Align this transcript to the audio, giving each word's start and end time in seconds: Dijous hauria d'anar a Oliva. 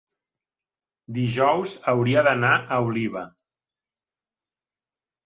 Dijous 1.17 1.75
hauria 1.93 2.23
d'anar 2.29 2.53
a 2.55 2.79
Oliva. 2.87 3.23